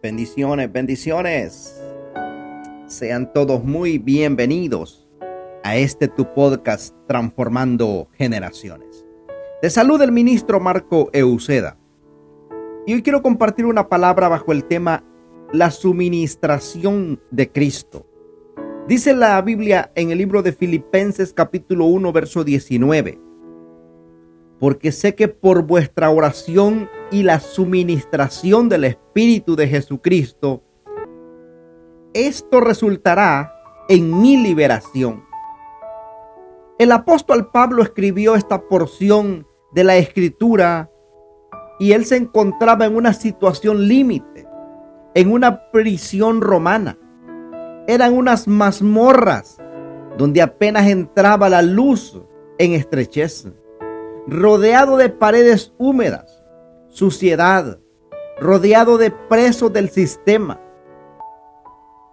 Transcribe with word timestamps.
Bendiciones, 0.00 0.72
bendiciones. 0.72 1.82
Sean 2.86 3.32
todos 3.32 3.64
muy 3.64 3.98
bienvenidos 3.98 5.08
a 5.64 5.76
este 5.76 6.06
tu 6.06 6.32
podcast 6.34 6.94
Transformando 7.08 8.08
Generaciones. 8.12 9.04
De 9.60 9.68
salud 9.70 10.00
el 10.00 10.12
ministro 10.12 10.60
Marco 10.60 11.10
Euseda. 11.12 11.78
Y 12.86 12.94
hoy 12.94 13.02
quiero 13.02 13.22
compartir 13.22 13.66
una 13.66 13.88
palabra 13.88 14.28
bajo 14.28 14.52
el 14.52 14.66
tema 14.66 15.02
la 15.52 15.72
suministración 15.72 17.20
de 17.32 17.50
Cristo. 17.50 18.06
Dice 18.86 19.14
la 19.14 19.42
Biblia 19.42 19.90
en 19.96 20.12
el 20.12 20.18
libro 20.18 20.42
de 20.42 20.52
Filipenses 20.52 21.32
capítulo 21.32 21.86
1 21.86 22.12
verso 22.12 22.44
19. 22.44 23.27
Porque 24.60 24.92
sé 24.92 25.14
que 25.14 25.28
por 25.28 25.62
vuestra 25.62 26.10
oración 26.10 26.88
y 27.10 27.22
la 27.22 27.40
suministración 27.40 28.68
del 28.68 28.84
Espíritu 28.84 29.56
de 29.56 29.68
Jesucristo, 29.68 30.62
esto 32.12 32.60
resultará 32.60 33.54
en 33.88 34.20
mi 34.20 34.36
liberación. 34.36 35.24
El 36.78 36.92
apóstol 36.92 37.50
Pablo 37.50 37.82
escribió 37.82 38.34
esta 38.34 38.62
porción 38.68 39.46
de 39.72 39.84
la 39.84 39.96
escritura 39.96 40.90
y 41.78 41.92
él 41.92 42.04
se 42.04 42.16
encontraba 42.16 42.86
en 42.86 42.96
una 42.96 43.12
situación 43.12 43.86
límite, 43.86 44.46
en 45.14 45.32
una 45.32 45.70
prisión 45.70 46.40
romana. 46.40 46.98
Eran 47.86 48.14
unas 48.14 48.46
mazmorras 48.46 49.58
donde 50.16 50.42
apenas 50.42 50.86
entraba 50.88 51.48
la 51.48 51.62
luz 51.62 52.20
en 52.58 52.72
estrechez, 52.72 53.46
rodeado 54.28 54.96
de 54.96 55.08
paredes 55.08 55.72
húmedas 55.78 56.38
suciedad, 56.88 57.78
rodeado 58.40 58.98
de 58.98 59.10
presos 59.10 59.72
del 59.72 59.88
sistema, 59.88 60.60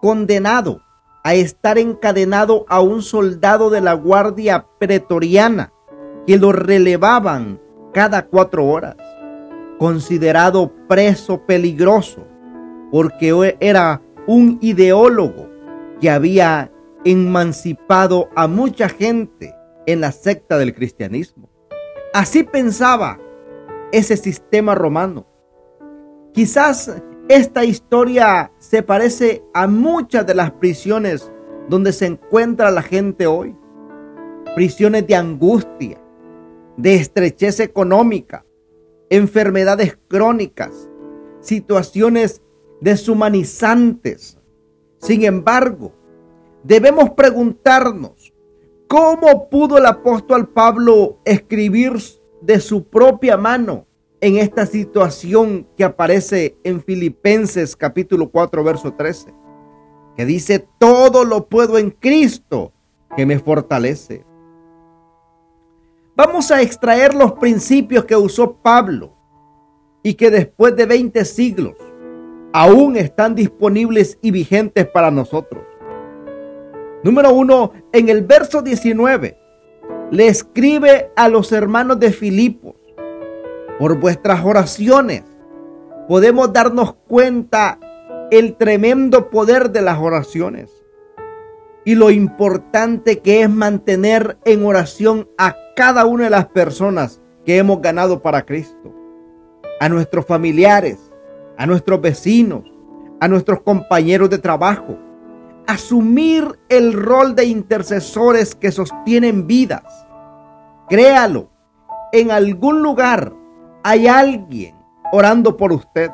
condenado 0.00 0.80
a 1.22 1.34
estar 1.34 1.76
encadenado 1.76 2.64
a 2.68 2.80
un 2.80 3.02
soldado 3.02 3.68
de 3.68 3.80
la 3.80 3.92
guardia 3.92 4.66
pretoriana 4.78 5.72
que 6.26 6.38
lo 6.38 6.52
relevaban 6.52 7.60
cada 7.92 8.26
cuatro 8.26 8.66
horas, 8.66 8.96
considerado 9.78 10.72
preso 10.88 11.44
peligroso 11.44 12.26
porque 12.90 13.56
era 13.60 14.02
un 14.26 14.58
ideólogo 14.62 15.48
que 16.00 16.10
había 16.10 16.72
emancipado 17.04 18.30
a 18.34 18.46
mucha 18.46 18.88
gente 18.88 19.54
en 19.86 20.00
la 20.00 20.12
secta 20.12 20.58
del 20.58 20.74
cristianismo. 20.74 21.49
Así 22.12 22.42
pensaba 22.42 23.20
ese 23.92 24.16
sistema 24.16 24.74
romano. 24.74 25.26
Quizás 26.32 27.00
esta 27.28 27.64
historia 27.64 28.50
se 28.58 28.82
parece 28.82 29.44
a 29.54 29.68
muchas 29.68 30.26
de 30.26 30.34
las 30.34 30.50
prisiones 30.50 31.30
donde 31.68 31.92
se 31.92 32.06
encuentra 32.06 32.72
la 32.72 32.82
gente 32.82 33.28
hoy. 33.28 33.56
Prisiones 34.56 35.06
de 35.06 35.14
angustia, 35.14 36.00
de 36.76 36.96
estrechez 36.96 37.60
económica, 37.60 38.44
enfermedades 39.08 39.96
crónicas, 40.08 40.90
situaciones 41.38 42.42
deshumanizantes. 42.80 44.36
Sin 44.98 45.24
embargo, 45.24 45.92
debemos 46.64 47.10
preguntarnos, 47.10 48.34
¿cómo 48.90 49.48
pudo 49.48 49.78
el 49.78 49.86
apóstol 49.86 50.48
Pablo 50.48 51.20
escribir 51.24 51.92
de 52.40 52.58
su 52.58 52.88
propia 52.88 53.36
mano 53.36 53.86
en 54.20 54.36
esta 54.36 54.66
situación 54.66 55.68
que 55.76 55.84
aparece 55.84 56.58
en 56.64 56.82
Filipenses 56.82 57.76
capítulo 57.76 58.28
4 58.30 58.64
verso 58.64 58.92
13, 58.92 59.32
que 60.16 60.26
dice, 60.26 60.66
todo 60.80 61.24
lo 61.24 61.48
puedo 61.48 61.78
en 61.78 61.90
Cristo 61.90 62.72
que 63.16 63.24
me 63.24 63.38
fortalece. 63.38 64.24
Vamos 66.16 66.50
a 66.50 66.60
extraer 66.60 67.14
los 67.14 67.34
principios 67.34 68.04
que 68.04 68.16
usó 68.16 68.56
Pablo 68.56 69.16
y 70.02 70.14
que 70.14 70.32
después 70.32 70.74
de 70.74 70.86
20 70.86 71.24
siglos 71.24 71.76
aún 72.52 72.96
están 72.96 73.36
disponibles 73.36 74.18
y 74.20 74.32
vigentes 74.32 74.84
para 74.88 75.12
nosotros. 75.12 75.69
Número 77.02 77.32
uno, 77.32 77.72
en 77.92 78.08
el 78.08 78.22
verso 78.22 78.62
19, 78.62 79.38
le 80.10 80.26
escribe 80.26 81.10
a 81.16 81.28
los 81.28 81.52
hermanos 81.52 81.98
de 81.98 82.12
Filipos, 82.12 82.74
por 83.78 83.98
vuestras 83.98 84.44
oraciones 84.44 85.24
podemos 86.10 86.52
darnos 86.52 86.94
cuenta 87.06 87.78
el 88.32 88.56
tremendo 88.56 89.30
poder 89.30 89.70
de 89.70 89.80
las 89.80 89.98
oraciones 90.00 90.70
y 91.84 91.94
lo 91.94 92.10
importante 92.10 93.20
que 93.20 93.42
es 93.42 93.48
mantener 93.48 94.36
en 94.44 94.66
oración 94.66 95.28
a 95.38 95.56
cada 95.76 96.04
una 96.06 96.24
de 96.24 96.30
las 96.30 96.46
personas 96.46 97.20
que 97.46 97.58
hemos 97.58 97.80
ganado 97.80 98.22
para 98.22 98.44
Cristo, 98.44 98.92
a 99.78 99.88
nuestros 99.88 100.26
familiares, 100.26 100.98
a 101.56 101.64
nuestros 101.64 102.00
vecinos, 102.00 102.64
a 103.20 103.28
nuestros 103.28 103.62
compañeros 103.62 104.28
de 104.30 104.38
trabajo, 104.38 104.98
asumir 105.70 106.58
el 106.68 106.92
rol 106.92 107.34
de 107.36 107.44
intercesores 107.44 108.54
que 108.54 108.72
sostienen 108.72 109.46
vidas. 109.46 109.84
Créalo, 110.88 111.48
en 112.12 112.32
algún 112.32 112.82
lugar 112.82 113.32
hay 113.84 114.08
alguien 114.08 114.74
orando 115.12 115.56
por 115.56 115.72
usted. 115.72 116.10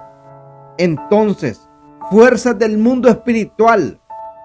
Entonces, 0.76 1.68
fuerzas 2.10 2.58
del 2.58 2.76
mundo 2.76 3.08
espiritual 3.08 3.98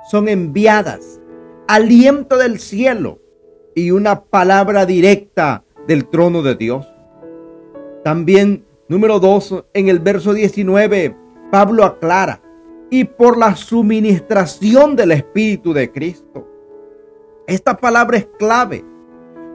son 0.09 0.29
enviadas, 0.29 1.19
aliento 1.67 2.37
del 2.37 2.59
cielo 2.59 3.19
y 3.75 3.91
una 3.91 4.23
palabra 4.23 4.85
directa 4.85 5.65
del 5.87 6.07
trono 6.07 6.41
de 6.41 6.55
Dios. 6.55 6.87
También, 8.05 8.65
número 8.87 9.19
2, 9.19 9.65
en 9.73 9.89
el 9.89 9.99
verso 9.99 10.33
19, 10.33 11.17
Pablo 11.51 11.83
aclara, 11.83 12.41
y 12.93 13.05
por 13.05 13.37
la 13.37 13.55
suministración 13.55 14.97
del 14.97 15.13
Espíritu 15.13 15.73
de 15.73 15.89
Cristo. 15.91 16.45
Esta 17.47 17.77
palabra 17.77 18.17
es 18.17 18.27
clave. 18.37 18.83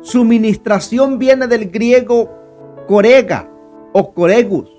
Suministración 0.00 1.19
viene 1.19 1.47
del 1.47 1.70
griego 1.70 2.30
corega 2.88 3.48
o 3.92 4.14
coregus, 4.14 4.70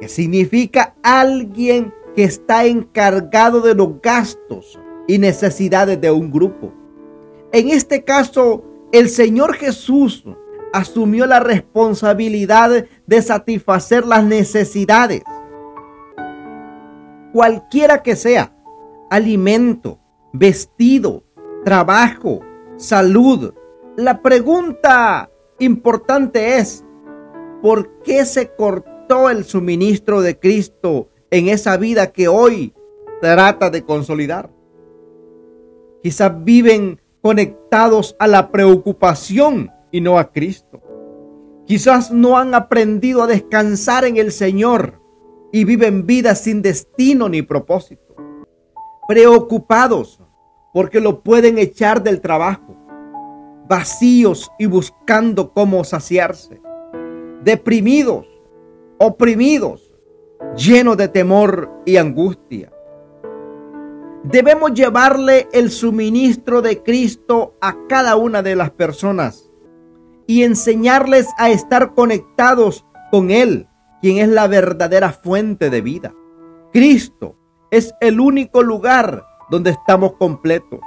que 0.00 0.08
significa 0.08 0.96
alguien 1.04 1.94
que 2.16 2.24
está 2.24 2.66
encargado 2.66 3.60
de 3.60 3.76
los 3.76 4.02
gastos 4.02 4.78
y 5.06 5.18
necesidades 5.18 6.00
de 6.00 6.10
un 6.10 6.32
grupo. 6.32 6.72
En 7.52 7.70
este 7.70 8.02
caso, 8.02 8.64
el 8.90 9.08
Señor 9.08 9.54
Jesús 9.54 10.24
asumió 10.72 11.26
la 11.26 11.38
responsabilidad 11.38 12.86
de 13.06 13.22
satisfacer 13.22 14.04
las 14.04 14.24
necesidades 14.24 15.22
cualquiera 17.38 18.02
que 18.02 18.16
sea, 18.16 18.52
alimento, 19.10 20.00
vestido, 20.32 21.22
trabajo, 21.64 22.40
salud. 22.74 23.54
La 23.96 24.22
pregunta 24.22 25.30
importante 25.60 26.56
es, 26.58 26.84
¿por 27.62 28.00
qué 28.02 28.24
se 28.24 28.56
cortó 28.56 29.30
el 29.30 29.44
suministro 29.44 30.20
de 30.20 30.36
Cristo 30.40 31.10
en 31.30 31.46
esa 31.46 31.76
vida 31.76 32.10
que 32.10 32.26
hoy 32.26 32.74
trata 33.20 33.70
de 33.70 33.84
consolidar? 33.84 34.50
Quizás 36.02 36.42
viven 36.42 37.00
conectados 37.22 38.16
a 38.18 38.26
la 38.26 38.50
preocupación 38.50 39.70
y 39.92 40.00
no 40.00 40.18
a 40.18 40.32
Cristo. 40.32 40.82
Quizás 41.68 42.10
no 42.10 42.36
han 42.36 42.56
aprendido 42.56 43.22
a 43.22 43.28
descansar 43.28 44.04
en 44.04 44.16
el 44.16 44.32
Señor 44.32 45.00
y 45.52 45.64
viven 45.64 46.06
vidas 46.06 46.42
sin 46.42 46.62
destino 46.62 47.28
ni 47.28 47.42
propósito. 47.42 48.14
Preocupados 49.06 50.20
porque 50.72 51.00
lo 51.00 51.22
pueden 51.22 51.58
echar 51.58 52.02
del 52.02 52.20
trabajo. 52.20 52.76
Vacíos 53.68 54.50
y 54.58 54.66
buscando 54.66 55.52
cómo 55.52 55.84
saciarse. 55.84 56.60
Deprimidos, 57.42 58.26
oprimidos, 58.98 59.94
llenos 60.56 60.96
de 60.96 61.08
temor 61.08 61.70
y 61.84 61.96
angustia. 61.96 62.72
Debemos 64.24 64.74
llevarle 64.74 65.48
el 65.52 65.70
suministro 65.70 66.60
de 66.60 66.82
Cristo 66.82 67.54
a 67.60 67.76
cada 67.88 68.16
una 68.16 68.42
de 68.42 68.56
las 68.56 68.70
personas 68.70 69.50
y 70.26 70.42
enseñarles 70.42 71.28
a 71.38 71.50
estar 71.50 71.94
conectados 71.94 72.84
con 73.10 73.30
Él 73.30 73.67
quien 74.00 74.18
es 74.18 74.28
la 74.28 74.46
verdadera 74.46 75.12
fuente 75.12 75.70
de 75.70 75.80
vida. 75.80 76.14
Cristo 76.72 77.36
es 77.70 77.94
el 78.00 78.20
único 78.20 78.62
lugar 78.62 79.24
donde 79.50 79.70
estamos 79.70 80.14
completos. 80.14 80.80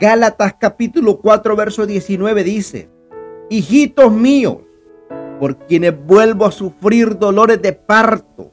Gálatas 0.00 0.54
capítulo 0.58 1.18
4 1.18 1.56
verso 1.56 1.86
19 1.86 2.44
dice, 2.44 2.90
hijitos 3.48 4.12
míos, 4.12 4.58
por 5.38 5.56
quienes 5.66 5.94
vuelvo 6.06 6.46
a 6.46 6.52
sufrir 6.52 7.18
dolores 7.18 7.60
de 7.62 7.72
parto, 7.72 8.52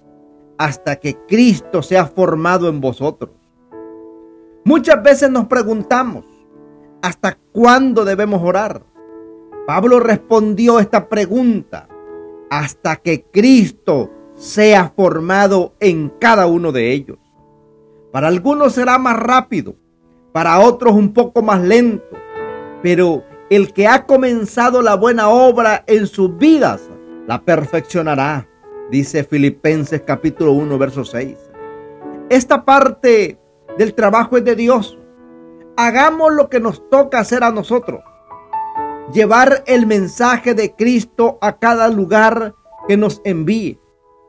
hasta 0.58 0.96
que 0.96 1.16
Cristo 1.28 1.84
sea 1.84 2.06
formado 2.06 2.70
en 2.70 2.82
vosotros. 2.82 3.32
Muchas 4.64 5.02
veces 5.04 5.30
nos 5.30 5.48
preguntamos, 5.48 6.26
¿hasta 7.02 7.38
cuándo 7.52 8.04
debemos 8.04 8.42
orar? 8.44 8.84
Pablo 9.66 10.00
respondió 10.00 10.80
esta 10.80 11.08
pregunta, 11.08 11.87
hasta 12.50 12.98
que 12.98 13.24
Cristo 13.24 14.12
sea 14.36 14.94
formado 14.96 15.76
en 15.80 16.10
cada 16.20 16.48
uno 16.48 16.72
de 16.72 16.94
ellos. 16.94 17.18
Para 18.12 18.28
algunos 18.28 18.74
será 18.74 18.98
más 18.98 19.18
rápido, 19.18 19.76
para 20.32 20.60
otros 20.60 20.94
un 20.94 21.14
poco 21.14 21.42
más 21.42 21.62
lento, 21.62 22.06
pero 22.82 23.24
el 23.50 23.74
que 23.74 23.88
ha 23.88 24.06
comenzado 24.06 24.82
la 24.82 24.96
buena 24.96 25.30
obra 25.30 25.84
en 25.88 26.08
sus 26.08 26.38
vidas, 26.38 26.90
la 27.28 27.42
perfeccionará, 27.44 28.48
dice 28.92 29.24
Filipenses 29.24 30.02
capítulo 30.06 30.54
1, 30.54 30.78
verso 30.78 31.04
6. 31.04 31.38
Esta 32.30 32.66
parte 32.66 33.40
del 33.78 33.94
trabajo 33.94 34.38
es 34.38 34.46
de 34.46 34.56
Dios. 34.56 34.98
Hagamos 35.76 36.34
lo 36.34 36.50
que 36.50 36.60
nos 36.60 36.90
toca 36.90 37.20
hacer 37.20 37.44
a 37.44 37.52
nosotros. 37.52 38.02
Llevar 39.14 39.64
el 39.68 39.88
mensaje 39.88 40.54
de 40.54 40.74
Cristo 40.74 41.38
a 41.42 41.60
cada 41.60 41.88
lugar 41.88 42.54
que 42.88 42.98
nos 42.98 43.22
envíe 43.24 43.80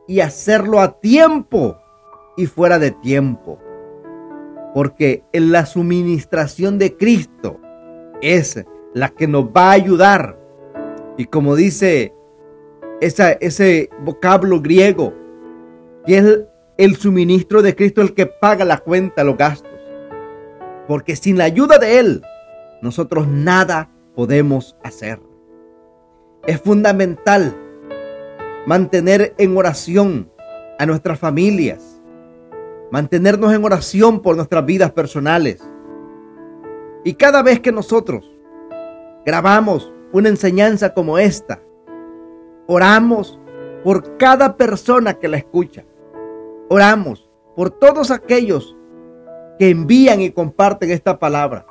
y 0.06 0.20
hacerlo 0.20 0.80
a 0.80 1.00
tiempo 1.00 1.76
y 2.36 2.46
fuera 2.46 2.78
de 2.78 2.92
tiempo. 2.92 3.58
Porque 4.74 5.24
en 5.32 5.50
la 5.50 5.66
suministración 5.66 6.78
de 6.78 6.96
Cristo 6.96 7.58
es 8.22 8.64
la 8.94 9.08
que 9.08 9.26
nos 9.26 9.46
va 9.46 9.70
a 9.70 9.72
ayudar. 9.72 10.38
Y 11.16 11.24
como 11.24 11.56
dice 11.56 12.14
ese 13.00 13.90
vocablo 14.04 14.60
griego, 14.60 15.12
que 16.06 16.18
es 16.18 16.40
el 16.76 16.96
suministro 16.96 17.62
de 17.62 17.74
Cristo 17.74 18.00
el 18.00 18.14
que 18.14 18.26
paga 18.26 18.64
la 18.64 18.78
cuenta, 18.78 19.24
los 19.24 19.36
gastos. 19.36 19.72
Porque 20.86 21.16
sin 21.16 21.36
la 21.36 21.44
ayuda 21.44 21.78
de 21.78 21.98
Él, 21.98 22.22
nosotros 22.80 23.26
nada 23.26 23.90
podemos 24.18 24.76
hacer. 24.82 25.20
Es 26.44 26.60
fundamental 26.60 27.56
mantener 28.66 29.32
en 29.38 29.56
oración 29.56 30.28
a 30.76 30.86
nuestras 30.86 31.20
familias, 31.20 32.02
mantenernos 32.90 33.54
en 33.54 33.64
oración 33.64 34.20
por 34.20 34.34
nuestras 34.34 34.66
vidas 34.66 34.90
personales. 34.90 35.64
Y 37.04 37.14
cada 37.14 37.44
vez 37.44 37.60
que 37.60 37.70
nosotros 37.70 38.28
grabamos 39.24 39.92
una 40.12 40.30
enseñanza 40.30 40.94
como 40.94 41.16
esta, 41.18 41.62
oramos 42.66 43.38
por 43.84 44.16
cada 44.16 44.56
persona 44.56 45.14
que 45.14 45.28
la 45.28 45.36
escucha. 45.36 45.84
Oramos 46.68 47.30
por 47.54 47.70
todos 47.70 48.10
aquellos 48.10 48.76
que 49.60 49.70
envían 49.70 50.20
y 50.20 50.32
comparten 50.32 50.90
esta 50.90 51.20
palabra. 51.20 51.67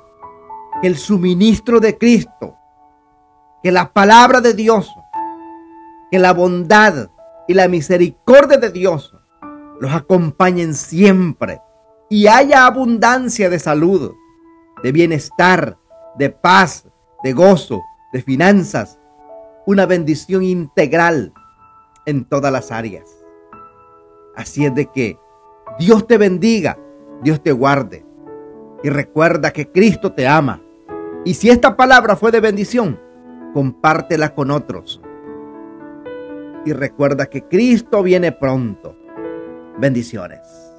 Que 0.82 0.88
el 0.88 0.98
suministro 0.98 1.80
de 1.80 1.98
Cristo, 1.98 2.56
que 3.64 3.72
la 3.72 3.92
palabra 3.92 4.42
de 4.42 4.54
Dios, 4.54 4.94
que 6.12 6.20
la 6.20 6.34
bondad 6.34 7.10
y 7.48 7.54
la 7.54 7.68
misericordia 7.68 8.58
de 8.58 8.72
Dios 8.72 9.16
los 9.80 9.92
acompañen 9.92 10.74
siempre 10.74 11.62
y 12.10 12.28
haya 12.28 12.66
abundancia 12.66 13.50
de 13.50 13.60
salud, 13.60 14.14
de 14.84 14.92
bienestar, 14.92 15.78
de 16.18 16.30
paz, 16.30 16.88
de 17.24 17.34
gozo, 17.34 17.82
de 18.14 18.22
finanzas, 18.22 19.00
una 19.66 19.86
bendición 19.86 20.44
integral 20.44 21.34
en 22.06 22.26
todas 22.26 22.52
las 22.52 22.72
áreas. 22.72 23.10
Así 24.36 24.66
es 24.66 24.74
de 24.74 24.86
que 24.86 25.20
Dios 25.80 26.08
te 26.08 26.18
bendiga, 26.18 26.78
Dios 27.22 27.42
te 27.42 27.52
guarde 27.52 28.06
y 28.84 28.90
recuerda 28.90 29.52
que 29.52 29.72
Cristo 29.72 30.14
te 30.14 30.28
ama. 30.28 30.62
Y 31.26 31.34
si 31.34 31.50
esta 31.50 31.76
palabra 31.76 32.16
fue 32.16 32.32
de 32.32 32.40
bendición, 32.40 33.00
compártela 33.54 34.34
con 34.34 34.52
otros. 34.52 35.02
Y 36.66 36.74
recuerda 36.74 37.28
que 37.28 37.44
Cristo 37.44 38.04
viene 38.04 38.32
pronto. 38.32 38.98
Bendiciones. 39.78 40.77